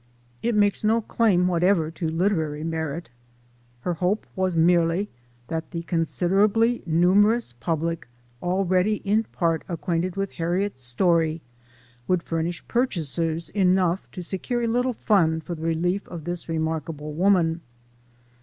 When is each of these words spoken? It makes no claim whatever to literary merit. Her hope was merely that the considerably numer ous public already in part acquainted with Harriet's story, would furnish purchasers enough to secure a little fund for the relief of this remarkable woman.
It 0.41 0.55
makes 0.55 0.83
no 0.83 1.01
claim 1.01 1.45
whatever 1.47 1.91
to 1.91 2.09
literary 2.09 2.63
merit. 2.63 3.11
Her 3.81 3.93
hope 3.93 4.25
was 4.35 4.55
merely 4.55 5.09
that 5.47 5.69
the 5.69 5.83
considerably 5.83 6.79
numer 6.89 7.35
ous 7.35 7.53
public 7.53 8.07
already 8.41 8.95
in 9.05 9.25
part 9.25 9.61
acquainted 9.69 10.15
with 10.15 10.31
Harriet's 10.31 10.81
story, 10.81 11.43
would 12.07 12.23
furnish 12.23 12.67
purchasers 12.67 13.49
enough 13.49 14.09
to 14.13 14.23
secure 14.23 14.63
a 14.63 14.67
little 14.67 14.93
fund 14.93 15.43
for 15.43 15.53
the 15.53 15.61
relief 15.61 16.07
of 16.07 16.23
this 16.23 16.49
remarkable 16.49 17.13
woman. 17.13 17.61